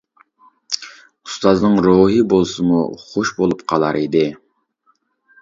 ئۇستازنىڭ 1.29 1.77
روھى 1.87 2.23
بولسىمۇ 2.33 2.81
خوش 3.03 3.35
بولۇپ 3.43 3.63
قالار 3.75 4.01
ئىدى. 4.03 4.25